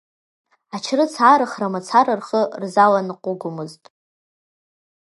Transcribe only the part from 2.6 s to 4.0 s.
рзаланыҟугомызт.